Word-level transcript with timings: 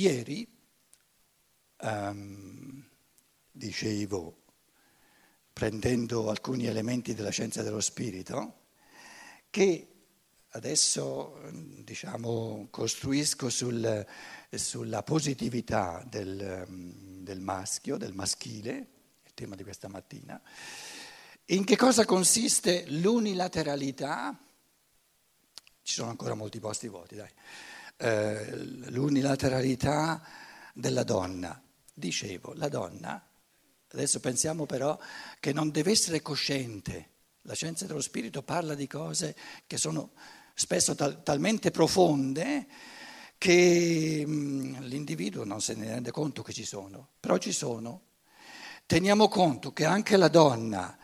Ieri 0.00 0.48
um, 1.82 2.88
dicevo, 3.50 4.44
prendendo 5.52 6.30
alcuni 6.30 6.64
elementi 6.64 7.12
della 7.12 7.28
scienza 7.28 7.62
dello 7.62 7.82
spirito, 7.82 8.68
che 9.50 9.88
adesso 10.52 11.38
diciamo, 11.52 12.68
costruisco 12.70 13.50
sul, 13.50 14.06
sulla 14.50 15.02
positività 15.02 16.02
del, 16.08 16.64
del 16.66 17.40
maschio, 17.40 17.98
del 17.98 18.14
maschile, 18.14 18.88
il 19.22 19.34
tema 19.34 19.54
di 19.54 19.64
questa 19.64 19.88
mattina. 19.88 20.40
In 21.46 21.64
che 21.64 21.76
cosa 21.76 22.06
consiste 22.06 22.86
l'unilateralità? 22.88 24.34
Ci 25.82 25.92
sono 25.92 26.08
ancora 26.08 26.32
molti 26.32 26.58
posti 26.58 26.88
vuoti, 26.88 27.16
dai. 27.16 27.30
Eh, 28.02 28.56
l'unilateralità 28.88 30.22
della 30.72 31.02
donna. 31.02 31.62
Dicevo, 31.92 32.54
la 32.54 32.70
donna, 32.70 33.22
adesso 33.88 34.20
pensiamo 34.20 34.64
però 34.64 34.98
che 35.38 35.52
non 35.52 35.70
deve 35.70 35.90
essere 35.90 36.22
cosciente. 36.22 37.10
La 37.42 37.52
scienza 37.52 37.84
dello 37.84 38.00
spirito 38.00 38.42
parla 38.42 38.74
di 38.74 38.86
cose 38.86 39.36
che 39.66 39.76
sono 39.76 40.12
spesso 40.54 40.94
tal- 40.94 41.22
talmente 41.22 41.70
profonde 41.70 42.66
che 43.36 44.24
mh, 44.26 44.32
mm, 44.32 44.74
l'individuo 44.84 45.44
non 45.44 45.60
se 45.60 45.74
ne 45.74 45.88
rende 45.90 46.10
conto 46.10 46.40
che 46.42 46.54
ci 46.54 46.64
sono, 46.64 47.08
però 47.20 47.36
ci 47.36 47.52
sono. 47.52 48.04
Teniamo 48.86 49.28
conto 49.28 49.74
che 49.74 49.84
anche 49.84 50.16
la 50.16 50.28
donna 50.28 50.96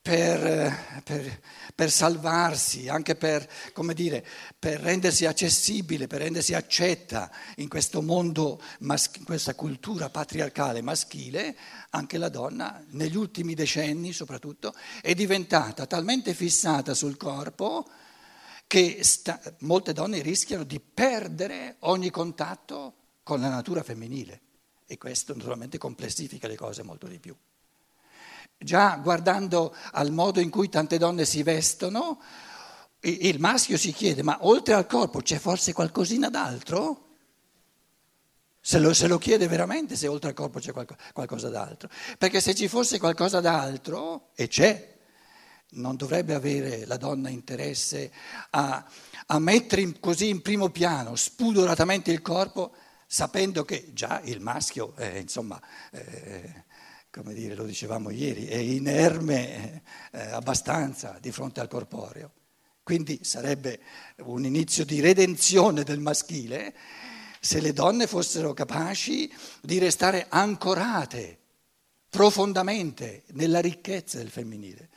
per, 0.00 1.02
per, 1.04 1.40
per, 1.74 1.90
salvarsi, 1.90 2.88
anche 2.88 3.14
per, 3.14 3.46
dire, 3.94 4.24
per, 4.58 4.80
rendersi 4.80 5.26
accessibile, 5.26 6.06
per 6.06 6.22
rendersi 6.22 6.54
accetta 6.54 7.30
in 7.56 7.68
questo 7.68 8.00
mondo, 8.00 8.62
in 8.80 9.24
questa 9.24 9.54
cultura 9.54 10.08
patriarcale 10.08 10.80
maschile, 10.80 11.56
anche 11.90 12.18
la 12.18 12.28
donna 12.28 12.82
negli 12.90 13.16
ultimi 13.16 13.54
decenni 13.54 14.12
soprattutto 14.12 14.74
è 15.02 15.14
diventata 15.14 15.86
talmente 15.86 16.32
fissata 16.34 16.94
sul 16.94 17.16
corpo 17.16 17.86
che 18.66 18.98
sta, 19.02 19.40
molte 19.60 19.92
donne 19.92 20.20
rischiano 20.20 20.64
di 20.64 20.80
perdere 20.80 21.76
ogni 21.80 22.10
contatto 22.10 22.94
con 23.22 23.40
la 23.40 23.48
natura 23.48 23.82
femminile 23.82 24.40
e 24.86 24.96
questo 24.98 25.34
naturalmente 25.34 25.78
complessifica 25.78 26.48
le 26.48 26.56
cose 26.56 26.82
molto 26.82 27.06
di 27.06 27.18
più. 27.18 27.34
Già 28.60 28.96
guardando 28.96 29.72
al 29.92 30.10
modo 30.10 30.40
in 30.40 30.50
cui 30.50 30.68
tante 30.68 30.98
donne 30.98 31.24
si 31.24 31.44
vestono, 31.44 32.20
il 33.00 33.38
maschio 33.38 33.78
si 33.78 33.92
chiede, 33.92 34.24
ma 34.24 34.38
oltre 34.40 34.74
al 34.74 34.86
corpo 34.86 35.20
c'è 35.20 35.38
forse 35.38 35.72
qualcosina 35.72 36.28
d'altro? 36.28 37.04
Se 38.60 38.80
lo, 38.80 38.92
se 38.92 39.06
lo 39.06 39.16
chiede 39.18 39.46
veramente 39.46 39.94
se 39.94 40.08
oltre 40.08 40.30
al 40.30 40.34
corpo 40.34 40.58
c'è 40.58 40.72
qualco, 40.72 40.96
qualcosa 41.12 41.48
d'altro. 41.48 41.88
Perché 42.18 42.40
se 42.40 42.56
ci 42.56 42.66
fosse 42.66 42.98
qualcosa 42.98 43.40
d'altro, 43.40 44.30
e 44.34 44.48
c'è, 44.48 44.96
non 45.70 45.94
dovrebbe 45.94 46.34
avere 46.34 46.84
la 46.84 46.96
donna 46.96 47.28
interesse 47.28 48.10
a, 48.50 48.84
a 49.26 49.38
mettere 49.38 49.82
in, 49.82 50.00
così 50.00 50.30
in 50.30 50.42
primo 50.42 50.70
piano 50.70 51.14
spudoratamente 51.14 52.10
il 52.10 52.22
corpo, 52.22 52.72
sapendo 53.06 53.64
che 53.64 53.92
già 53.92 54.20
il 54.24 54.40
maschio, 54.40 54.94
eh, 54.96 55.20
insomma... 55.20 55.62
Eh, 55.92 56.66
come 57.10 57.34
dire, 57.34 57.54
lo 57.54 57.64
dicevamo 57.64 58.10
ieri, 58.10 58.46
è 58.46 58.56
inerme 58.56 59.82
eh, 60.12 60.20
abbastanza 60.30 61.18
di 61.20 61.32
fronte 61.32 61.60
al 61.60 61.68
corporeo. 61.68 62.32
Quindi 62.82 63.20
sarebbe 63.22 63.80
un 64.18 64.44
inizio 64.44 64.84
di 64.84 65.00
redenzione 65.00 65.84
del 65.84 66.00
maschile 66.00 66.74
se 67.40 67.60
le 67.60 67.72
donne 67.72 68.06
fossero 68.06 68.52
capaci 68.52 69.32
di 69.60 69.78
restare 69.78 70.26
ancorate 70.28 71.38
profondamente 72.08 73.24
nella 73.32 73.60
ricchezza 73.60 74.18
del 74.18 74.30
femminile. 74.30 74.88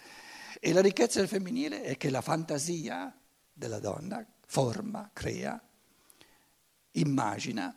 E 0.59 0.73
la 0.73 0.81
ricchezza 0.81 1.19
del 1.19 1.27
femminile 1.27 1.83
è 1.83 1.97
che 1.97 2.09
la 2.09 2.21
fantasia 2.21 3.13
della 3.51 3.79
donna 3.79 4.25
forma, 4.45 5.09
crea, 5.11 5.61
immagina 6.91 7.75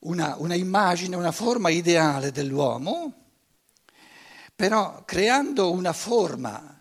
una, 0.00 0.36
una 0.38 0.54
immagine, 0.54 1.16
una 1.16 1.32
forma 1.32 1.70
ideale 1.70 2.30
dell'uomo 2.30 3.20
però 4.60 5.04
creando 5.06 5.72
una 5.72 5.94
forma 5.94 6.78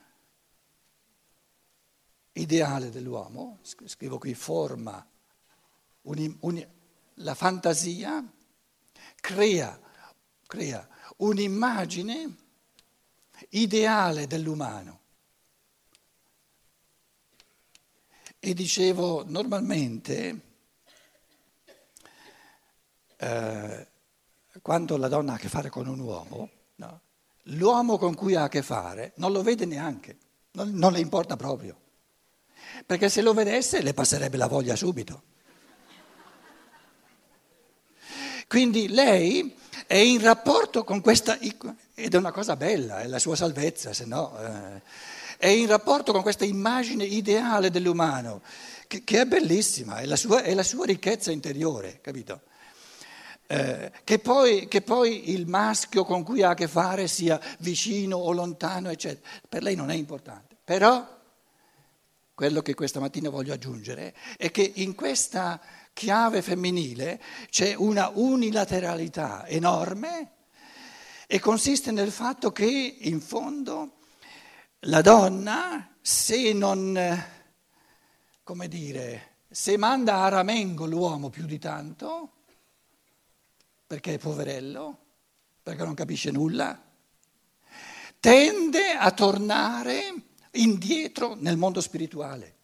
ideale 2.33 2.89
dell'uomo, 2.89 3.59
scrivo 3.61 4.17
qui 4.17 4.33
forma, 4.33 5.07
un, 6.01 6.37
un, 6.41 6.67
la 7.13 7.35
fantasia 7.35 8.21
crea, 9.15 9.79
crea 10.45 10.85
un'immagine 11.19 12.35
ideale 13.51 14.27
dell'umano. 14.27 14.99
E 18.39 18.53
dicevo, 18.53 19.23
normalmente, 19.25 20.41
eh, 23.19 23.87
quando 24.61 24.97
la 24.97 25.07
donna 25.07 25.33
ha 25.33 25.35
a 25.35 25.39
che 25.39 25.49
fare 25.49 25.69
con 25.69 25.87
un 25.87 25.99
uomo, 25.99 26.49
no, 26.75 27.01
l'uomo 27.43 27.97
con 27.97 28.15
cui 28.15 28.35
ha 28.35 28.43
a 28.43 28.49
che 28.49 28.61
fare 28.61 29.13
non 29.15 29.31
lo 29.31 29.41
vede 29.43 29.65
neanche, 29.65 30.17
non, 30.51 30.71
non 30.71 30.93
le 30.93 30.99
importa 30.99 31.35
proprio, 31.35 31.77
perché 32.85 33.09
se 33.09 33.21
lo 33.21 33.33
vedesse 33.33 33.81
le 33.81 33.93
passerebbe 33.93 34.37
la 34.37 34.47
voglia 34.47 34.75
subito. 34.75 35.23
Quindi 38.47 38.87
lei 38.87 39.55
è 39.85 39.97
in 39.97 40.21
rapporto 40.21 40.83
con 40.83 41.01
questa, 41.01 41.37
ed 41.39 42.13
è 42.13 42.17
una 42.17 42.31
cosa 42.31 42.55
bella, 42.55 43.01
è 43.01 43.07
la 43.07 43.19
sua 43.19 43.35
salvezza, 43.35 43.93
se 43.93 44.05
no, 44.05 44.35
eh, 44.39 44.81
è 45.37 45.47
in 45.47 45.67
rapporto 45.67 46.11
con 46.11 46.23
questa 46.23 46.45
immagine 46.45 47.03
ideale 47.03 47.69
dell'umano, 47.69 48.41
che, 48.87 49.03
che 49.03 49.21
è 49.21 49.25
bellissima, 49.25 49.97
è 49.99 50.05
la, 50.05 50.15
sua, 50.15 50.41
è 50.41 50.53
la 50.55 50.63
sua 50.63 50.85
ricchezza 50.85 51.31
interiore, 51.31 51.99
capito? 52.01 52.41
Eh, 53.51 53.91
che, 54.03 54.19
poi, 54.19 54.67
che, 54.67 54.83
poi, 54.83 55.31
il 55.31 55.47
maschio 55.47 56.05
con 56.05 56.21
cui 56.21 56.43
ha 56.43 56.51
a 56.51 56.53
che 56.53 56.67
fare 56.67 57.07
sia 57.07 57.41
vicino 57.57 58.15
o 58.15 58.31
lontano, 58.31 58.91
eccetera. 58.91 59.27
Per 59.49 59.63
lei 59.63 59.75
non 59.75 59.89
è 59.89 59.95
importante. 59.95 60.55
Però 60.63 61.17
quello 62.35 62.61
che 62.61 62.75
questa 62.75 62.99
mattina 62.99 63.31
voglio 63.31 63.51
aggiungere 63.51 64.13
è 64.37 64.51
che 64.51 64.71
in 64.75 64.93
questa 64.93 65.59
chiave 65.93 66.43
femminile 66.43 67.19
c'è 67.49 67.73
una 67.73 68.11
unilateralità 68.13 69.47
enorme 69.47 70.33
e 71.25 71.39
consiste 71.39 71.89
nel 71.89 72.11
fatto 72.11 72.51
che 72.51 72.97
in 72.99 73.19
fondo 73.19 73.93
la 74.81 75.01
donna, 75.01 75.95
se 75.99 76.53
non, 76.53 77.23
come 78.43 78.67
dire, 78.67 79.37
se 79.49 79.75
manda 79.75 80.17
a 80.17 80.29
ramengo 80.29 80.85
l'uomo 80.85 81.29
più 81.29 81.47
di 81.47 81.57
tanto, 81.57 82.33
perché 83.89 84.13
è 84.13 84.17
poverello, 84.19 84.99
perché 85.63 85.83
non 85.83 85.95
capisce 85.95 86.29
nulla, 86.29 86.79
tende 88.19 88.91
a 88.91 89.09
tornare 89.09 90.13
indietro 90.51 91.33
nel 91.33 91.57
mondo 91.57 91.81
spirituale. 91.81 92.55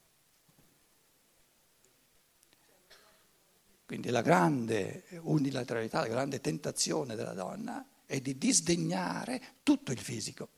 Quindi 3.87 4.11
la 4.11 4.21
grande 4.21 5.05
unilateralità, 5.21 6.01
la 6.01 6.07
grande 6.07 6.39
tentazione 6.41 7.15
della 7.15 7.33
donna 7.33 7.83
è 8.05 8.19
di 8.19 8.37
disdegnare 8.37 9.55
tutto 9.63 9.91
il 9.91 9.99
fisico. 9.99 10.49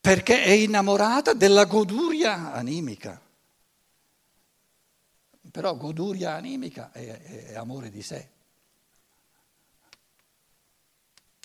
Perché 0.00 0.42
è 0.42 0.50
innamorata 0.50 1.34
della 1.34 1.66
goduria 1.66 2.52
animica. 2.52 3.27
Però 5.50 5.76
goduria 5.76 6.34
animica 6.34 6.92
è, 6.92 7.48
è 7.48 7.54
amore 7.54 7.90
di 7.90 8.02
sé. 8.02 8.30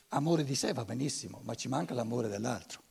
Amore 0.09 0.43
di 0.43 0.55
sé 0.55 0.73
va 0.73 0.85
benissimo, 0.85 1.41
ma 1.43 1.55
ci 1.55 1.67
manca 1.67 1.93
l'amore 1.93 2.27
dell'altro. 2.27 2.83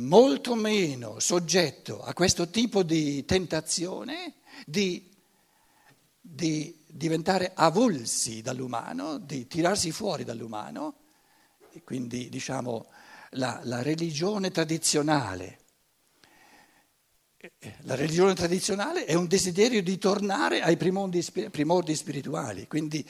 molto 0.00 0.54
meno 0.54 1.18
soggetto 1.18 2.00
a 2.00 2.12
questo 2.14 2.48
tipo 2.48 2.82
di 2.82 3.24
tentazione 3.24 4.34
di, 4.64 5.10
di, 6.20 6.84
diventare 6.86 7.52
avulsi 7.54 8.42
dall'umano, 8.42 9.18
di 9.18 9.46
tirarsi 9.46 9.90
fuori 9.90 10.24
dall'umano, 10.24 10.96
e 11.72 11.82
quindi 11.82 12.28
diciamo 12.28 12.86
la, 13.30 13.60
la 13.64 13.82
religione 13.82 14.50
tradizionale. 14.50 15.58
La 17.84 17.94
religione 17.94 18.34
tradizionale 18.34 19.06
è 19.06 19.14
un 19.14 19.26
desiderio 19.26 19.82
di 19.82 19.96
tornare 19.96 20.60
ai 20.60 20.76
primordi, 20.76 21.24
primordi 21.50 21.96
spirituali, 21.96 22.66
quindi 22.66 23.02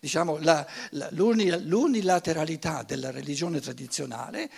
diciamo, 0.00 0.38
la, 0.38 0.66
la, 0.90 1.08
l'unilateralità 1.12 2.82
della 2.82 3.12
religione 3.12 3.60
tradizionale 3.60 4.50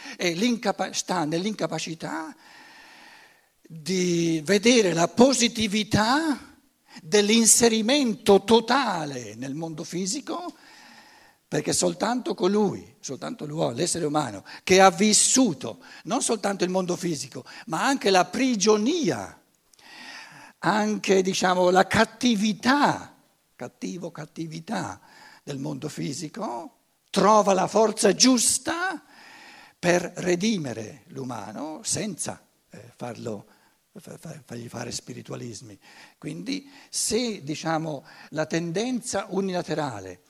sta 0.93 1.25
nell'incapacità 1.27 2.35
di 3.61 4.41
vedere 4.47 4.95
la 4.95 5.09
positività 5.09 6.57
dell'inserimento 7.03 8.43
totale 8.45 9.35
nel 9.35 9.55
mondo 9.55 9.85
fisico, 9.85 10.55
perché 11.49 11.73
soltanto 11.73 12.35
colui, 12.35 12.97
soltanto 13.01 13.47
l'uomo, 13.47 13.73
l'essere 13.73 14.05
umano, 14.05 14.45
che 14.63 14.83
ha 14.83 14.91
vissuto 14.91 15.83
non 16.05 16.21
soltanto 16.21 16.63
il 16.63 16.71
mondo 16.71 16.95
fisico, 16.95 17.43
ma 17.67 17.87
anche 17.87 18.11
la 18.11 18.27
prigionia, 18.27 19.41
anche 20.59 21.23
diciamo 21.23 21.71
la 21.71 21.87
cattività, 21.87 23.17
cattivo 23.57 24.11
cattività 24.11 25.01
del 25.43 25.59
mondo 25.59 25.89
fisico, 25.89 26.77
trova 27.09 27.55
la 27.55 27.67
forza 27.67 28.15
giusta 28.15 29.03
per 29.79 30.13
redimere 30.17 31.05
l'umano 31.09 31.81
senza 31.83 32.45
eh, 32.69 32.93
farlo 32.95 33.47
fargli 34.01 34.69
fare 34.69 34.93
spiritualismi. 34.93 35.77
Quindi 36.19 36.71
se 36.89 37.43
diciamo, 37.43 38.05
la 38.31 38.47
tendenza 38.47 39.27
unilaterale 39.31 40.21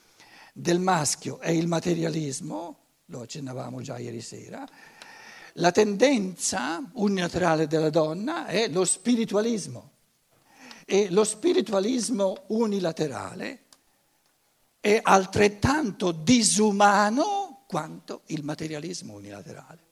del 0.59 0.81
maschio 0.81 1.39
è 1.39 1.51
il 1.51 1.69
materialismo, 1.69 2.79
lo 3.07 3.21
accennavamo 3.21 3.81
già 3.81 3.97
ieri 3.99 4.21
sera, 4.21 4.67
la 5.55 5.71
tendenza 5.71 6.83
unilaterale 6.95 7.69
della 7.69 7.91
donna 7.91 8.47
è 8.47 8.69
lo 8.69 8.85
spiritualismo. 8.85 9.93
E 10.85 11.11
lo 11.11 11.23
spiritualismo 11.23 12.45
unilaterale 12.49 13.65
è 14.81 14.99
altrettanto 15.01 16.13
disumano 16.13 17.65
quanto 17.69 18.23
il 18.27 18.43
materialismo 18.43 19.15
unilaterale. 19.15 19.83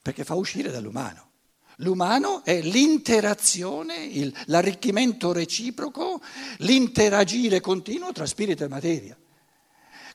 Perché 0.00 0.24
fa 0.24 0.34
uscire 0.34 0.70
dall'umano. 0.70 1.30
L'umano 1.78 2.44
è 2.44 2.60
l'interazione, 2.60 3.96
il, 3.96 4.32
l'arricchimento 4.46 5.32
reciproco, 5.32 6.20
l'interagire 6.58 7.60
continuo 7.60 8.12
tra 8.12 8.26
spirito 8.26 8.64
e 8.64 8.68
materia. 8.68 9.16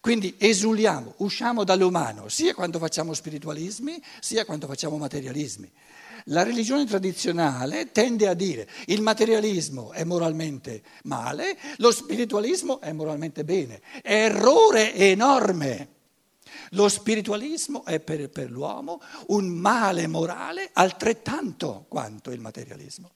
Quindi 0.02 0.36
esuliamo, 0.38 1.16
usciamo 1.18 1.66
dall'umano, 1.66 2.30
sia 2.30 2.54
quando 2.54 2.80
facciamo 2.80 3.14
spiritualismi, 3.14 4.02
sia 4.22 4.46
quando 4.46 4.66
facciamo 4.66 4.98
materialismi. 4.98 5.70
La 6.26 6.44
religione 6.44 6.86
tradizionale 6.86 7.92
tende 7.92 8.28
a 8.28 8.34
dire 8.34 8.68
il 8.86 9.02
materialismo 9.02 9.92
è 9.92 10.04
moralmente 10.04 10.84
male, 11.04 11.58
lo 11.78 11.92
spiritualismo 11.92 12.80
è 12.80 12.94
moralmente 12.94 13.44
bene. 13.44 13.82
Errore 14.02 14.96
enorme. 14.96 15.98
Lo 16.72 16.88
spiritualismo 16.88 17.84
è 17.86 18.00
per, 18.00 18.30
per 18.30 18.52
l'uomo 18.52 19.02
un 19.28 19.48
male 19.48 20.08
morale 20.08 20.70
altrettanto 20.74 21.86
quanto 21.88 22.32
il 22.32 22.40
materialismo. 22.40 23.12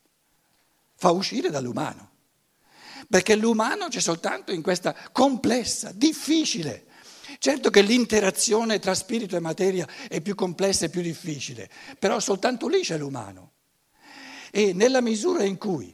Fa 0.95 1.11
uscire 1.11 1.50
dall'umano. 1.50 2.11
Perché 3.09 3.35
l'umano 3.35 3.89
c'è 3.89 4.00
soltanto 4.00 4.51
in 4.51 4.61
questa 4.61 4.95
complessa, 5.11 5.91
difficile. 5.94 6.85
Certo 7.38 7.69
che 7.69 7.81
l'interazione 7.81 8.79
tra 8.79 8.94
spirito 8.94 9.35
e 9.35 9.39
materia 9.39 9.88
è 10.07 10.21
più 10.21 10.35
complessa 10.35 10.85
e 10.85 10.89
più 10.89 11.01
difficile, 11.01 11.69
però 12.00 12.19
soltanto 12.19 12.67
lì 12.67 12.81
c'è 12.81 12.97
l'umano. 12.97 13.51
E 14.51 14.73
nella 14.73 15.01
misura 15.01 15.44
in 15.44 15.57
cui 15.57 15.94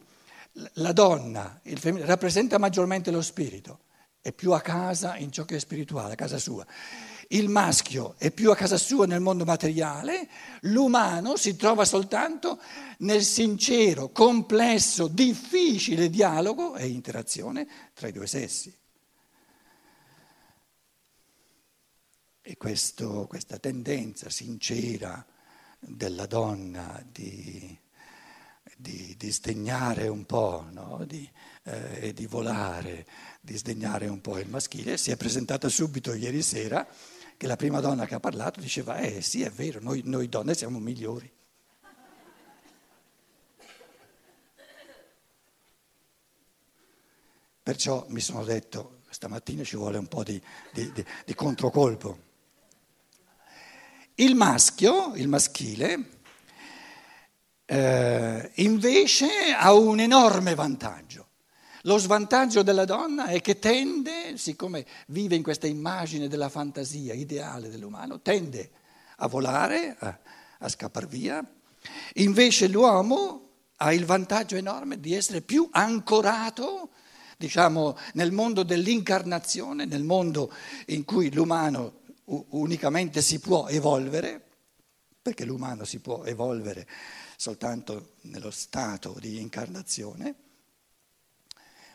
la 0.74 0.92
donna 0.92 1.60
rappresenta 2.02 2.58
maggiormente 2.58 3.10
lo 3.10 3.22
spirito, 3.22 3.80
è 4.22 4.32
più 4.34 4.52
a 4.52 4.62
casa 4.62 5.16
in 5.16 5.32
ciò 5.32 5.46
che 5.46 5.56
è 5.56 5.60
spirituale, 5.60 6.14
a 6.14 6.18
casa 6.18 6.38
sua 6.38 6.66
il 7.32 7.50
maschio 7.50 8.16
è 8.18 8.32
più 8.32 8.50
a 8.50 8.56
casa 8.56 8.78
sua 8.78 9.06
nel 9.06 9.20
mondo 9.20 9.46
materiale, 9.46 10.28
l'umano 10.62 11.36
si 11.36 11.56
trova 11.56 11.86
soltanto 11.86 12.60
nel 13.00 13.24
sincero, 13.24 14.10
complesso, 14.10 15.08
difficile 15.08 16.10
dialogo 16.10 16.76
e 16.76 16.88
interazione 16.88 17.68
tra 17.94 18.08
i 18.08 18.12
due 18.12 18.26
sessi. 18.26 18.76
E 22.42 22.58
questo, 22.58 23.28
questa 23.28 23.60
tendenza 23.60 24.32
sincera 24.32 25.24
della 25.80 26.26
donna 26.26 27.00
di, 27.12 27.78
di, 28.76 29.14
di 29.16 29.32
sdegnare 29.32 30.08
un 30.08 30.26
po', 30.26 30.66
no? 30.72 31.04
di, 31.06 31.30
eh, 31.66 32.12
di 32.12 32.26
volare, 32.26 33.06
di 33.40 33.56
sdegnare 33.56 34.08
un 34.08 34.20
po' 34.20 34.40
il 34.40 34.50
maschile, 34.50 34.98
si 34.98 35.12
è 35.12 35.16
presentata 35.16 35.70
subito 35.70 36.16
ieri 36.16 36.42
sera 36.42 36.88
che 37.40 37.48
la 37.48 37.56
prima 37.56 37.80
donna 37.80 38.06
che 38.06 38.16
ha 38.16 38.20
parlato 38.20 38.60
diceva, 38.60 38.98
eh 38.98 39.22
sì 39.22 39.44
è 39.44 39.50
vero, 39.50 39.80
noi, 39.80 40.02
noi 40.04 40.28
donne 40.28 40.54
siamo 40.54 40.78
migliori. 40.78 41.32
Perciò 47.64 48.06
mi 48.10 48.20
sono 48.20 48.44
detto, 48.44 49.04
stamattina 49.10 49.64
ci 49.64 49.78
vuole 49.78 49.98
un 49.98 50.08
po' 50.08 50.22
di, 50.22 50.42
di, 50.74 50.92
di, 50.92 51.06
di 51.24 51.34
controcolpo. 51.34 52.20
Il 54.16 54.36
maschio, 54.36 55.14
il 55.16 55.30
maschile, 55.30 56.10
eh, 57.64 58.52
invece 58.56 59.54
ha 59.58 59.72
un 59.72 60.02
enorme 60.02 60.56
vantaggio. 60.56 61.29
Lo 61.90 61.98
svantaggio 61.98 62.62
della 62.62 62.86
donna 62.86 63.30
è 63.30 63.42
che 63.42 63.58
tende, 63.58 64.38
siccome 64.38 64.86
vive 65.08 65.34
in 65.34 65.42
questa 65.42 65.66
immagine 65.66 66.28
della 66.28 66.48
fantasia 66.48 67.16
ideale 67.16 67.68
dell'umano, 67.68 68.22
tende 68.22 68.70
a 69.16 69.28
volare, 69.28 69.96
a, 69.98 70.20
a 70.60 70.70
scappare 70.70 71.08
via. 71.08 71.44
Invece 72.18 72.68
l'uomo 72.68 73.50
ha 73.78 73.92
il 73.92 74.06
vantaggio 74.06 74.56
enorme 74.56 75.00
di 75.00 75.16
essere 75.16 75.42
più 75.42 75.68
ancorato, 75.72 76.90
diciamo, 77.38 77.98
nel 78.14 78.34
mondo 78.34 78.62
dell'incarnazione, 78.62 79.86
nel 79.86 80.04
mondo 80.04 80.54
in 80.90 81.04
cui 81.06 81.34
l'umano 81.34 82.02
unicamente 82.50 83.24
si 83.24 83.40
può 83.40 83.68
evolvere, 83.68 84.40
perché 85.24 85.44
l'umano 85.44 85.86
si 85.86 85.98
può 85.98 86.24
evolvere 86.24 86.88
soltanto 87.36 88.12
nello 88.22 88.52
stato 88.52 89.18
di 89.20 89.42
incarnazione 89.42 90.49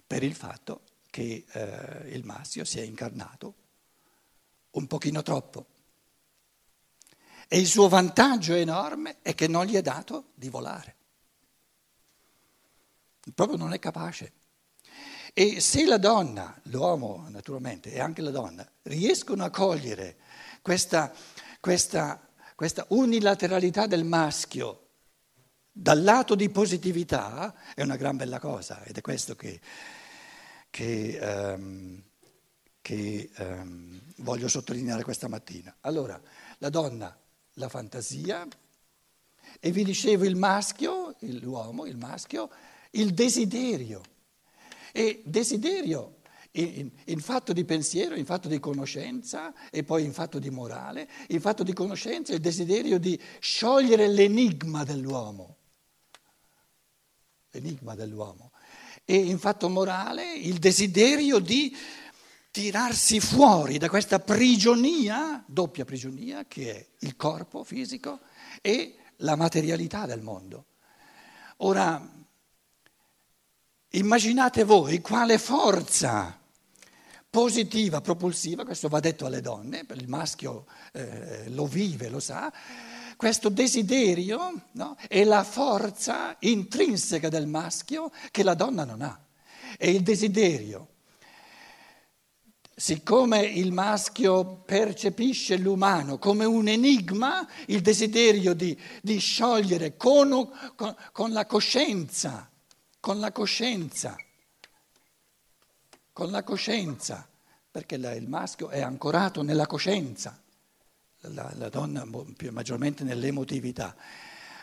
per 0.06 0.22
il 0.22 0.34
fatto 0.34 0.82
che 1.10 1.44
eh, 1.48 2.08
il 2.10 2.24
maschio 2.24 2.64
si 2.64 2.78
è 2.78 2.82
incarnato 2.82 3.54
un 4.72 4.86
pochino 4.86 5.22
troppo. 5.22 5.66
E 7.46 7.58
il 7.58 7.66
suo 7.66 7.88
vantaggio 7.88 8.54
enorme 8.54 9.18
è 9.22 9.34
che 9.34 9.46
non 9.46 9.66
gli 9.66 9.74
è 9.74 9.82
dato 9.82 10.30
di 10.34 10.48
volare. 10.48 10.96
Proprio 13.34 13.56
non 13.56 13.72
è 13.72 13.78
capace. 13.78 14.32
E 15.32 15.60
se 15.60 15.84
la 15.84 15.98
donna, 15.98 16.58
l'uomo 16.64 17.26
naturalmente 17.28 17.92
e 17.92 18.00
anche 18.00 18.22
la 18.22 18.30
donna, 18.30 18.68
riescono 18.82 19.44
a 19.44 19.50
cogliere 19.50 20.16
questa, 20.62 21.12
questa, 21.60 22.28
questa 22.54 22.86
unilateralità 22.88 23.86
del 23.86 24.04
maschio 24.04 24.83
dal 25.76 26.04
lato 26.04 26.36
di 26.36 26.50
positività 26.50 27.52
è 27.74 27.82
una 27.82 27.96
gran 27.96 28.16
bella 28.16 28.38
cosa 28.38 28.84
ed 28.84 28.96
è 28.96 29.00
questo 29.00 29.34
che, 29.34 29.60
che, 30.70 31.18
um, 31.20 32.00
che 32.80 33.28
um, 33.38 34.00
voglio 34.18 34.46
sottolineare 34.46 35.02
questa 35.02 35.26
mattina. 35.26 35.74
Allora, 35.80 36.20
la 36.58 36.68
donna, 36.70 37.18
la 37.54 37.68
fantasia 37.68 38.46
e 39.58 39.70
vi 39.72 39.82
dicevo 39.82 40.24
il 40.24 40.36
maschio, 40.36 41.16
l'uomo, 41.18 41.86
il 41.86 41.96
maschio, 41.96 42.50
il 42.92 43.12
desiderio. 43.12 44.00
E 44.92 45.22
desiderio 45.24 46.18
in, 46.52 46.88
in, 47.06 47.18
fatto 47.18 47.52
di 47.52 47.64
pensiero, 47.64 48.14
in 48.14 48.26
fatto 48.26 48.46
di 48.46 48.60
conoscenza 48.60 49.52
e 49.70 49.82
poi 49.82 50.04
in 50.04 50.12
fatto 50.12 50.38
di 50.38 50.50
morale, 50.50 51.08
in 51.30 51.40
fatto 51.40 51.64
di 51.64 51.72
conoscenza 51.72 52.32
il 52.32 52.40
desiderio 52.40 53.00
di 53.00 53.20
sciogliere 53.40 54.06
l'enigma 54.06 54.84
dell'uomo 54.84 55.56
l'enigma 57.54 57.94
dell'uomo. 57.94 58.50
E 59.04 59.16
in 59.16 59.38
fatto 59.38 59.68
morale 59.68 60.34
il 60.34 60.58
desiderio 60.58 61.38
di 61.38 61.76
tirarsi 62.50 63.20
fuori 63.20 63.78
da 63.78 63.88
questa 63.88 64.20
prigionia, 64.20 65.42
doppia 65.46 65.84
prigionia, 65.84 66.44
che 66.46 66.74
è 66.74 66.86
il 67.00 67.16
corpo 67.16 67.64
fisico 67.64 68.20
e 68.60 68.96
la 69.18 69.36
materialità 69.36 70.06
del 70.06 70.22
mondo. 70.22 70.66
Ora, 71.58 72.10
immaginate 73.90 74.64
voi 74.64 75.00
quale 75.00 75.38
forza 75.38 76.38
positiva, 77.28 78.00
propulsiva, 78.00 78.64
questo 78.64 78.88
va 78.88 79.00
detto 79.00 79.26
alle 79.26 79.40
donne, 79.40 79.84
il 79.94 80.08
maschio 80.08 80.66
eh, 80.92 81.48
lo 81.48 81.66
vive, 81.66 82.08
lo 82.08 82.20
sa, 82.20 82.52
questo 83.16 83.48
desiderio 83.48 84.68
no, 84.72 84.96
è 85.08 85.24
la 85.24 85.44
forza 85.44 86.36
intrinseca 86.40 87.28
del 87.28 87.46
maschio 87.46 88.10
che 88.30 88.42
la 88.42 88.54
donna 88.54 88.84
non 88.84 89.02
ha. 89.02 89.18
È 89.76 89.86
il 89.86 90.02
desiderio. 90.02 90.88
Siccome 92.76 93.40
il 93.40 93.72
maschio 93.72 94.62
percepisce 94.64 95.56
l'umano 95.56 96.18
come 96.18 96.44
un 96.44 96.66
enigma, 96.66 97.46
il 97.66 97.80
desiderio 97.80 98.52
di, 98.52 98.76
di 99.00 99.18
sciogliere 99.18 99.96
con, 99.96 100.50
con, 100.74 100.94
con 101.12 101.32
la 101.32 101.46
coscienza, 101.46 102.50
con 102.98 103.20
la 103.20 103.30
coscienza, 103.30 104.16
con 106.12 106.30
la 106.32 106.42
coscienza, 106.42 107.28
perché 107.70 107.94
il 107.94 108.28
maschio 108.28 108.70
è 108.70 108.80
ancorato 108.80 109.42
nella 109.42 109.66
coscienza 109.66 110.43
la, 111.32 111.52
la 111.56 111.68
donna 111.68 112.06
maggiormente 112.50 113.04
nell'emotività. 113.04 113.96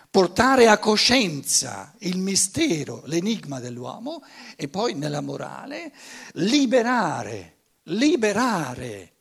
Portare 0.10 0.68
a 0.68 0.78
coscienza 0.78 1.96
il 2.00 2.18
mistero, 2.18 3.04
l'enigma 3.06 3.60
dell'uomo 3.60 4.22
e 4.58 4.68
poi 4.68 4.94
nella 4.94 5.22
morale 5.22 5.94
liberare, 6.34 7.58
liberare 7.84 9.14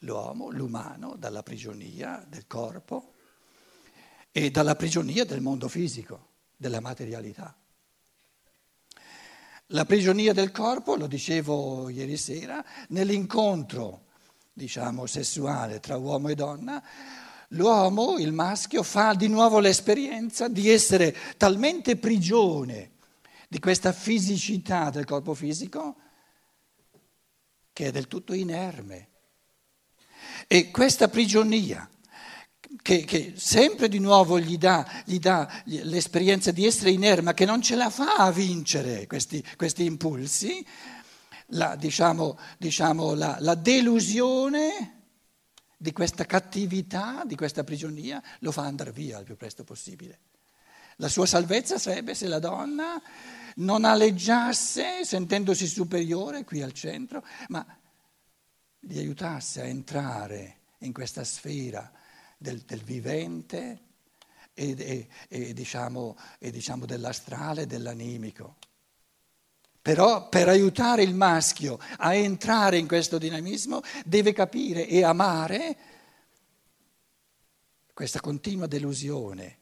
l'uomo, 0.00 0.50
l'umano, 0.50 1.14
dalla 1.16 1.44
prigionia 1.44 2.24
del 2.28 2.46
corpo 2.48 3.14
e 4.32 4.50
dalla 4.50 4.74
prigionia 4.74 5.24
del 5.24 5.40
mondo 5.40 5.68
fisico, 5.68 6.30
della 6.56 6.80
materialità. 6.80 7.56
La 9.72 9.84
prigionia 9.84 10.32
del 10.32 10.50
corpo, 10.50 10.96
lo 10.96 11.06
dicevo 11.06 11.90
ieri 11.90 12.16
sera, 12.16 12.64
nell'incontro 12.88 14.06
diciamo, 14.58 15.06
sessuale 15.06 15.78
tra 15.78 15.96
uomo 15.96 16.28
e 16.28 16.34
donna, 16.34 16.82
l'uomo, 17.50 18.18
il 18.18 18.32
maschio, 18.32 18.82
fa 18.82 19.14
di 19.14 19.28
nuovo 19.28 19.60
l'esperienza 19.60 20.48
di 20.48 20.68
essere 20.68 21.16
talmente 21.36 21.96
prigione 21.96 22.90
di 23.48 23.60
questa 23.60 23.92
fisicità 23.92 24.90
del 24.90 25.04
corpo 25.04 25.32
fisico 25.32 25.96
che 27.72 27.86
è 27.86 27.90
del 27.92 28.08
tutto 28.08 28.34
inerme. 28.34 29.08
E 30.48 30.72
questa 30.72 31.08
prigionia, 31.08 31.88
che, 32.82 33.04
che 33.04 33.34
sempre 33.36 33.88
di 33.88 34.00
nuovo 34.00 34.40
gli 34.40 34.58
dà, 34.58 35.02
gli 35.04 35.20
dà, 35.20 35.62
l'esperienza 35.66 36.50
di 36.50 36.66
essere 36.66 36.90
inerme, 36.90 37.32
che 37.32 37.44
non 37.44 37.62
ce 37.62 37.76
la 37.76 37.90
fa 37.90 38.16
a 38.16 38.32
vincere 38.32 39.06
questi, 39.06 39.44
questi 39.56 39.84
impulsi, 39.84 40.66
la, 41.52 41.76
diciamo, 41.76 42.38
diciamo, 42.58 43.14
la, 43.14 43.36
la 43.40 43.54
delusione 43.54 44.96
di 45.76 45.92
questa 45.92 46.24
cattività, 46.24 47.22
di 47.24 47.36
questa 47.36 47.64
prigionia, 47.64 48.22
lo 48.40 48.50
fa 48.50 48.62
andare 48.62 48.92
via 48.92 49.18
il 49.18 49.24
più 49.24 49.36
presto 49.36 49.64
possibile. 49.64 50.20
La 50.96 51.08
sua 51.08 51.26
salvezza 51.26 51.78
sarebbe 51.78 52.14
se 52.14 52.26
la 52.26 52.40
donna 52.40 53.00
non 53.56 53.84
aleggiasse 53.84 55.04
sentendosi 55.04 55.66
superiore 55.66 56.44
qui 56.44 56.60
al 56.60 56.72
centro, 56.72 57.24
ma 57.48 57.64
gli 58.80 58.98
aiutasse 58.98 59.60
a 59.60 59.64
entrare 59.64 60.56
in 60.78 60.92
questa 60.92 61.22
sfera 61.22 61.90
del, 62.36 62.60
del 62.62 62.82
vivente 62.82 63.80
e, 64.54 64.74
e, 64.76 65.08
e, 65.28 65.52
diciamo, 65.52 66.16
e 66.38 66.50
diciamo 66.50 66.84
dell'astrale, 66.84 67.66
dell'animico. 67.66 68.56
Però 69.88 70.28
per 70.28 70.50
aiutare 70.50 71.02
il 71.02 71.14
maschio 71.14 71.78
a 71.96 72.12
entrare 72.12 72.76
in 72.76 72.86
questo 72.86 73.16
dinamismo 73.16 73.80
deve 74.04 74.34
capire 74.34 74.86
e 74.86 75.02
amare 75.02 75.76
questa 77.94 78.20
continua 78.20 78.66
delusione 78.66 79.60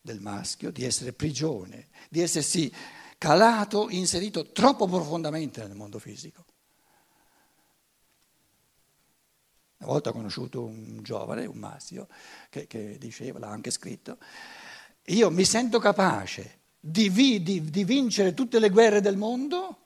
del 0.00 0.20
maschio 0.20 0.70
di 0.70 0.84
essere 0.84 1.12
prigione, 1.12 1.88
di 2.08 2.20
essersi 2.20 2.72
calato, 3.18 3.88
inserito 3.90 4.52
troppo 4.52 4.86
profondamente 4.86 5.66
nel 5.66 5.74
mondo 5.74 5.98
fisico. 5.98 6.44
Una 9.78 9.88
volta 9.90 10.10
ho 10.10 10.12
conosciuto 10.12 10.62
un 10.62 11.00
giovane, 11.02 11.46
un 11.46 11.58
maschio, 11.58 12.06
che, 12.48 12.68
che 12.68 12.96
diceva, 12.96 13.40
l'ha 13.40 13.48
anche 13.48 13.72
scritto, 13.72 14.18
io 15.06 15.32
mi 15.32 15.44
sento 15.44 15.80
capace 15.80 16.62
di, 16.86 17.42
di, 17.42 17.70
di 17.70 17.84
vincere 17.84 18.34
tutte 18.34 18.58
le 18.58 18.68
guerre 18.68 19.00
del 19.00 19.16
mondo, 19.16 19.78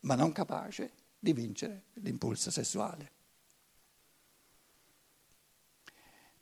ma 0.00 0.14
non 0.14 0.30
capace 0.30 0.92
di 1.18 1.32
vincere 1.32 1.86
l'impulso 1.94 2.52
sessuale. 2.52 3.10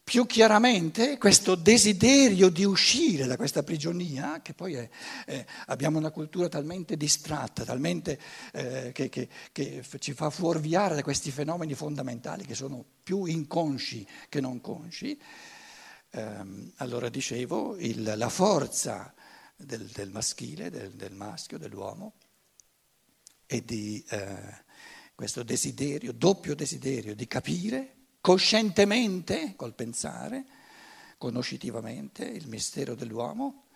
Più 0.05 0.27
chiaramente 0.27 1.17
questo 1.17 1.55
desiderio 1.55 2.51
di 2.51 2.65
uscire 2.65 3.25
da 3.25 3.37
questa 3.37 3.63
prigionia, 3.63 4.43
che 4.43 4.53
poi 4.53 4.75
è, 4.75 4.87
eh, 5.25 5.47
abbiamo 5.67 5.97
una 5.97 6.11
cultura 6.11 6.49
talmente 6.49 6.99
distratta, 6.99 7.65
talmente 7.65 8.21
eh, 8.53 8.91
che, 8.93 9.09
che, 9.09 9.29
che, 9.51 9.83
ci 9.99 10.13
fa 10.13 10.29
fuorviare 10.29 10.95
da 10.95 11.03
questi 11.03 11.31
fenomeni 11.31 11.73
fondamentali 11.73 12.45
che 12.45 12.55
sono 12.55 12.85
più 13.03 13.25
inconsci 13.25 14.07
che 14.29 14.43
non 14.43 14.61
consci, 14.61 15.19
ehm, 16.11 16.73
allora 16.77 17.09
dicevo, 17.09 17.77
il, 17.79 18.13
la 18.17 18.29
forza 18.29 19.15
del, 19.65 19.87
del 19.87 20.11
maschile, 20.11 20.71
del, 20.71 20.93
del, 20.93 21.15
maschio, 21.15 21.59
dell'uomo, 21.59 22.15
e 23.47 23.65
di 23.65 24.05
eh, 24.09 24.65
questo 25.15 25.43
desiderio, 25.43 26.13
doppio 26.13 26.55
desiderio 26.55 27.15
di 27.15 27.27
capire 27.27 27.97
coscientemente, 28.21 29.55
col 29.57 29.75
pensare, 29.75 30.45
conoscitivamente, 31.19 32.25
il 32.25 32.49
mistero 32.49 32.95
dell'uomo. 32.95 33.67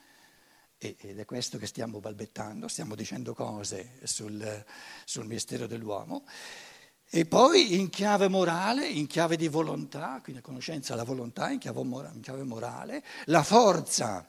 Ed 0.79 1.19
è 1.19 1.25
questo 1.25 1.59
che 1.59 1.67
stiamo 1.67 2.01
balbettando, 2.01 2.69
stiamo 2.69 2.95
dicendo 2.95 3.35
cose 3.35 3.99
sul, 4.05 4.65
sul 5.05 5.27
mistero 5.27 5.67
dell'uomo. 5.67 6.27
E 7.09 7.25
poi 7.25 7.79
in 7.79 7.89
chiave 7.89 8.29
morale, 8.29 8.87
in 8.89 9.07
chiave 9.07 9.37
di 9.37 9.49
volontà, 9.49 10.21
quindi 10.23 10.43
conoscenza 10.43 10.95
la 10.95 11.05
volontà, 11.05 11.51
in 11.51 11.59
chiave, 11.59 11.81
in 11.81 12.21
chiave 12.21 12.43
morale, 12.43 13.05
la 13.27 13.43
forza 13.43 14.29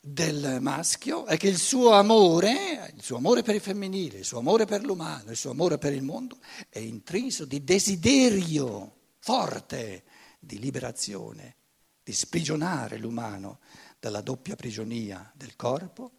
del 0.00 0.58
maschio 0.60 1.26
è 1.26 1.36
che 1.36 1.48
il 1.48 1.58
suo 1.58 1.90
amore, 1.92 2.92
il 2.94 3.02
suo 3.02 3.16
amore 3.16 3.42
per 3.42 3.54
il 3.54 3.60
femminile, 3.60 4.18
il 4.18 4.24
suo 4.24 4.38
amore 4.38 4.64
per 4.64 4.84
l'umano, 4.84 5.30
il 5.30 5.36
suo 5.36 5.50
amore 5.50 5.78
per 5.78 5.92
il 5.92 6.02
mondo 6.02 6.38
è 6.68 6.78
intriso 6.78 7.44
di 7.44 7.64
desiderio 7.64 8.96
forte 9.18 10.04
di 10.38 10.58
liberazione, 10.58 11.56
di 12.02 12.12
sprigionare 12.12 12.96
l'umano 12.96 13.58
dalla 13.98 14.20
doppia 14.20 14.56
prigionia 14.56 15.30
del 15.34 15.56
corpo 15.56 16.12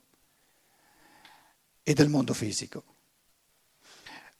e 1.82 1.94
del 1.94 2.10
mondo 2.10 2.34
fisico. 2.34 2.84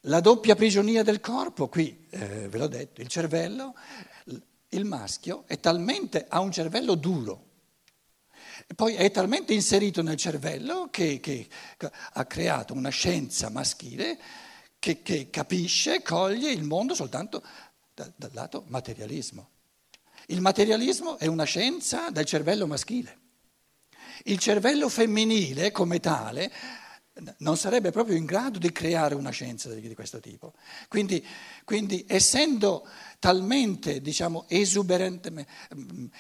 La 0.04 0.20
doppia 0.20 0.56
prigionia 0.56 1.04
del 1.04 1.20
corpo, 1.20 1.68
qui 1.68 2.08
eh, 2.10 2.48
ve 2.48 2.58
l'ho 2.58 2.68
detto, 2.68 3.02
il 3.02 3.08
cervello, 3.08 3.76
il 4.70 4.86
maschio 4.86 5.44
è 5.48 5.60
talmente, 5.60 6.26
ha 6.28 6.40
un 6.40 6.52
cervello 6.52 6.96
duro, 6.96 7.49
poi 8.76 8.96
è 8.96 9.12
talmente 9.12 9.54
inserito 9.54 10.02
nel 10.02 10.18
cervello 10.18 10.90
che, 10.90 11.20
che 11.20 11.48
ha 12.14 12.26
creato 12.26 12.74
una 12.74 12.90
scienza 12.90 13.50
maschile 13.50 14.20
che, 14.80 15.02
che 15.02 15.30
capisce, 15.30 16.02
coglie 16.02 16.52
il 16.52 16.64
mondo 16.64 16.96
soltanto 16.96 17.44
da, 17.94 18.12
dal 18.16 18.32
lato 18.34 18.64
materialismo. 18.68 19.50
Il 20.28 20.42
materialismo 20.42 21.18
è 21.18 21.28
una 21.28 21.44
scienza 21.44 22.10
del 22.12 22.26
cervello 22.26 22.68
maschile. 22.68 23.18
Il 24.24 24.38
cervello 24.38 24.90
femminile, 24.90 25.72
come 25.72 26.00
tale, 26.00 26.52
non 27.38 27.58
sarebbe 27.58 27.92
proprio 27.92 28.16
in 28.16 28.26
grado 28.26 28.60
di 28.60 28.72
creare 28.72 29.16
una 29.16 29.32
scienza 29.32 29.74
di, 29.74 29.94
questo 29.94 30.20
tipo. 30.20 30.54
Quindi, 30.88 31.26
quindi 31.66 32.06
essendo 32.08 32.88
talmente, 33.20 34.02
diciamo, 34.02 34.46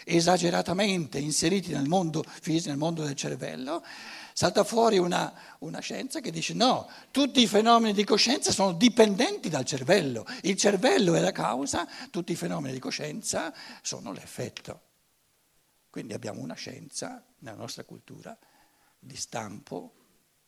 esageratamente 0.03 1.17
inseriti 1.17 1.71
nel 1.71 1.87
mondo 1.87 2.23
fisico, 2.23 2.69
nel 2.69 2.77
mondo 2.77 3.03
del 3.03 3.15
cervello, 3.15 3.83
salta 4.33 4.63
fuori 4.65 4.97
una, 4.97 5.33
una, 5.59 5.79
scienza 5.79 6.19
che 6.19 6.29
dice 6.29 6.53
no, 6.53 6.89
tutti 7.11 7.41
i 7.41 7.47
fenomeni 7.47 7.93
di 7.93 8.03
coscienza 8.03 8.51
sono 8.51 8.73
dipendenti 8.73 9.49
dal 9.49 9.65
cervello, 9.65 10.25
il 10.43 10.57
cervello 10.57 11.15
è 11.15 11.21
la 11.21 11.31
causa, 11.31 11.87
tutti 12.11 12.33
i 12.33 12.35
fenomeni 12.35 12.73
di 12.73 12.79
coscienza 12.79 13.53
sono 13.81 14.11
l'effetto. 14.11 14.81
Quindi 15.89 16.13
abbiamo 16.13 16.41
una 16.41 16.53
scienza 16.53 17.23
nella 17.39 17.57
nostra 17.57 17.83
cultura 17.83 18.37
di 18.99 19.15
stampo 19.15 19.93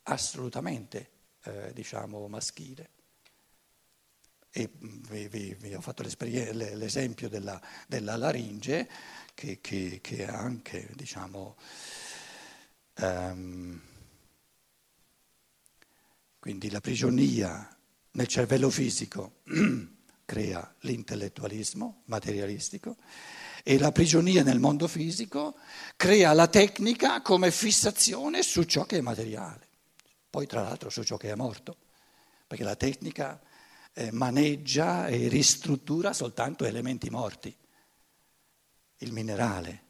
assolutamente, 0.03 1.09
eh, 1.43 1.71
diciamo, 1.73 2.27
maschile. 2.27 2.89
E 4.53 4.69
vi, 4.79 5.27
vi, 5.29 5.55
vi 5.57 5.73
ho 5.73 5.79
fatto 5.79 6.03
l'esempio 6.03 7.29
della, 7.29 7.61
della 7.87 8.17
laringe 8.17 8.89
che, 9.33 9.59
che, 9.61 9.99
che, 10.01 10.17
è 10.17 10.27
anche, 10.27 10.89
diciamo, 10.93 11.55
um, 12.97 13.81
quindi 16.37 16.69
la 16.69 16.81
prigionia 16.81 17.77
nel 18.11 18.27
cervello 18.27 18.69
fisico 18.69 19.41
crea 20.25 20.75
l'intellettualismo 20.81 22.01
materialistico 22.05 22.97
e 23.63 23.77
la 23.77 23.91
prigionia 23.91 24.43
nel 24.43 24.59
mondo 24.59 24.87
fisico 24.87 25.55
crea 25.95 26.33
la 26.33 26.47
tecnica 26.47 27.21
come 27.21 27.51
fissazione 27.51 28.41
su 28.41 28.63
ciò 28.63 28.85
che 28.85 28.97
è 28.97 29.01
materiale, 29.01 29.67
poi 30.29 30.47
tra 30.47 30.61
l'altro 30.61 30.89
su 30.89 31.03
ciò 31.03 31.15
che 31.15 31.31
è 31.31 31.35
morto, 31.35 31.77
perché 32.47 32.63
la 32.63 32.75
tecnica 32.75 33.39
eh, 33.93 34.11
maneggia 34.11 35.07
e 35.07 35.27
ristruttura 35.27 36.13
soltanto 36.13 36.65
elementi 36.65 37.09
morti, 37.09 37.55
il 38.97 39.11
minerale, 39.11 39.83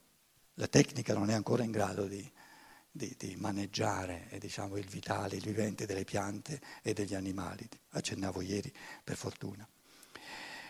la 0.56 0.68
tecnica 0.68 1.14
non 1.14 1.30
è 1.30 1.34
ancora 1.34 1.64
in 1.64 1.72
grado 1.72 2.06
di, 2.06 2.30
di, 2.90 3.16
di 3.18 3.36
maneggiare 3.38 4.28
eh, 4.30 4.40
diciamo, 4.40 4.78
il 4.78 4.88
vitale, 4.88 5.36
il 5.36 5.44
vivente 5.44 5.86
delle 5.86 6.04
piante 6.04 6.62
e 6.82 6.94
degli 6.94 7.14
animali, 7.14 7.68
accennavo 7.90 8.42
ieri 8.42 8.72
per 9.04 9.16
fortuna. 9.16 9.68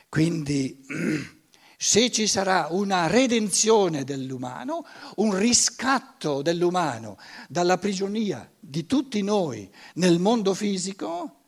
Quindi 0.09 0.85
se 1.77 2.11
ci 2.11 2.27
sarà 2.27 2.67
una 2.71 3.07
redenzione 3.07 4.03
dell'umano, 4.03 4.85
un 5.15 5.37
riscatto 5.37 6.41
dell'umano 6.41 7.17
dalla 7.47 7.77
prigionia 7.77 8.49
di 8.59 8.85
tutti 8.85 9.21
noi 9.21 9.71
nel 9.95 10.19
mondo 10.19 10.53
fisico, 10.53 11.40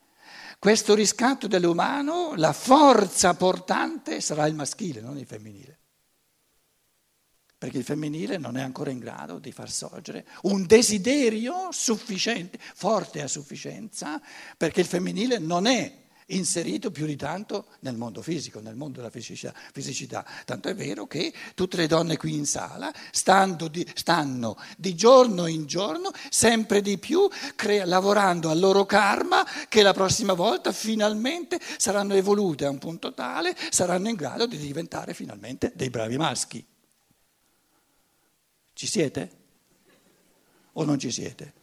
questo 0.63 0.95
riscatto 0.95 1.47
dell'umano, 1.47 2.35
la 2.37 2.53
forza 2.53 3.33
portante 3.33 4.21
sarà 4.21 4.47
il 4.47 4.55
maschile, 4.55 5.01
non 5.01 5.17
il 5.17 5.25
femminile. 5.25 5.77
Perché 7.57 7.79
il 7.79 7.83
femminile 7.83 8.37
non 8.37 8.55
è 8.55 8.61
ancora 8.61 8.89
in 8.89 8.99
grado 8.99 9.39
di 9.39 9.51
far 9.51 9.69
sorgere 9.69 10.25
un 10.43 10.65
desiderio 10.65 11.67
sufficiente, 11.73 12.57
forte 12.61 13.21
a 13.21 13.27
sufficienza, 13.27 14.21
perché 14.55 14.79
il 14.79 14.85
femminile 14.85 15.37
non 15.37 15.65
è 15.65 16.02
inserito 16.27 16.91
più 16.91 17.05
di 17.05 17.15
tanto 17.15 17.67
nel 17.79 17.95
mondo 17.95 18.21
fisico, 18.21 18.59
nel 18.59 18.75
mondo 18.75 18.97
della 18.97 19.09
fisicità. 19.09 19.53
fisicità. 19.71 20.25
Tanto 20.45 20.69
è 20.69 20.75
vero 20.75 21.07
che 21.07 21.33
tutte 21.55 21.77
le 21.77 21.87
donne 21.87 22.17
qui 22.17 22.35
in 22.35 22.45
sala 22.45 22.91
di, 23.69 23.85
stanno 23.93 24.57
di 24.77 24.95
giorno 24.95 25.47
in 25.47 25.65
giorno 25.65 26.11
sempre 26.29 26.81
di 26.81 26.97
più 26.97 27.27
crea, 27.55 27.85
lavorando 27.85 28.49
al 28.49 28.59
loro 28.59 28.85
karma 28.85 29.45
che 29.67 29.81
la 29.81 29.93
prossima 29.93 30.33
volta 30.33 30.71
finalmente 30.71 31.59
saranno 31.77 32.13
evolute 32.13 32.65
a 32.65 32.69
un 32.69 32.77
punto 32.77 33.13
tale, 33.13 33.55
saranno 33.69 34.09
in 34.09 34.15
grado 34.15 34.45
di 34.45 34.57
diventare 34.57 35.13
finalmente 35.13 35.71
dei 35.75 35.89
bravi 35.89 36.17
maschi. 36.17 36.65
Ci 38.73 38.87
siete? 38.87 39.31
O 40.73 40.83
non 40.83 40.97
ci 40.97 41.11
siete? 41.11 41.61